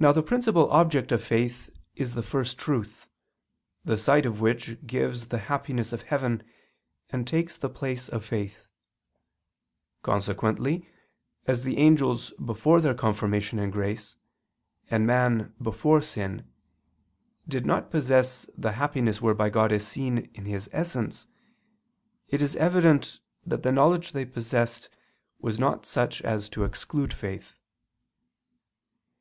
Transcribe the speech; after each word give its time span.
Now 0.00 0.10
the 0.10 0.20
principal 0.24 0.68
object 0.72 1.12
of 1.12 1.22
faith 1.22 1.70
is 1.94 2.16
the 2.16 2.24
First 2.24 2.58
Truth, 2.58 3.06
the 3.84 3.96
sight 3.96 4.26
of 4.26 4.40
which 4.40 4.84
gives 4.84 5.28
the 5.28 5.38
happiness 5.38 5.92
of 5.92 6.02
heaven 6.02 6.42
and 7.10 7.24
takes 7.24 7.56
the 7.56 7.68
place 7.68 8.08
of 8.08 8.24
faith. 8.24 8.66
Consequently, 10.02 10.88
as 11.46 11.62
the 11.62 11.78
angels 11.78 12.32
before 12.44 12.80
their 12.80 12.94
confirmation 12.96 13.60
in 13.60 13.70
grace, 13.70 14.16
and 14.90 15.06
man 15.06 15.54
before 15.62 16.02
sin, 16.02 16.48
did 17.46 17.64
not 17.64 17.92
possess 17.92 18.50
the 18.58 18.72
happiness 18.72 19.22
whereby 19.22 19.50
God 19.50 19.70
is 19.70 19.86
seen 19.86 20.28
in 20.34 20.46
His 20.46 20.68
Essence, 20.72 21.28
it 22.26 22.42
is 22.42 22.56
evident 22.56 23.20
that 23.46 23.62
the 23.62 23.70
knowledge 23.70 24.10
they 24.10 24.24
possessed 24.26 24.88
was 25.38 25.60
not 25.60 25.86
such 25.86 26.20
as 26.22 26.48
to 26.48 26.64
exclude 26.64 27.14
faith. 27.14 27.54